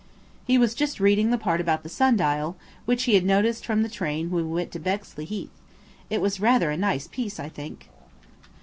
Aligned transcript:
He 0.47 0.57
was 0.57 0.73
just 0.73 0.99
reading 0.99 1.29
the 1.29 1.37
part 1.37 1.61
about 1.61 1.83
the 1.83 1.87
sundial, 1.87 2.57
which 2.85 3.03
he 3.03 3.13
had 3.13 3.23
noticed 3.23 3.63
from 3.63 3.83
the 3.83 3.87
train 3.87 4.31
when 4.31 4.49
we 4.49 4.55
went 4.55 4.71
to 4.71 4.79
Bexley 4.79 5.25
Heath 5.25 5.51
It 6.09 6.21
was 6.21 6.39
rather 6.39 6.71
a 6.71 6.75
nice 6.75 7.07
piece, 7.07 7.39
I 7.39 7.49
think. 7.49 7.87